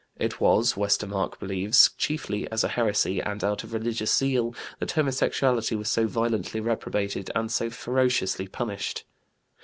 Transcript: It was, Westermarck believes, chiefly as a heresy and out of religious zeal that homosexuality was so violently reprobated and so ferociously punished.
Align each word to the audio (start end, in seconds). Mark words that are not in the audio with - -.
It 0.17 0.41
was, 0.41 0.73
Westermarck 0.75 1.37
believes, 1.39 1.91
chiefly 1.95 2.51
as 2.51 2.63
a 2.63 2.69
heresy 2.69 3.21
and 3.21 3.43
out 3.43 3.63
of 3.63 3.71
religious 3.71 4.11
zeal 4.17 4.55
that 4.79 4.93
homosexuality 4.93 5.75
was 5.75 5.91
so 5.91 6.07
violently 6.07 6.59
reprobated 6.59 7.29
and 7.35 7.51
so 7.51 7.69
ferociously 7.69 8.47
punished. 8.47 9.05